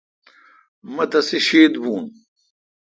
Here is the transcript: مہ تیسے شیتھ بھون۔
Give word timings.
مہ 0.93 1.03
تیسے 1.11 1.37
شیتھ 1.47 1.77
بھون۔ 1.81 2.03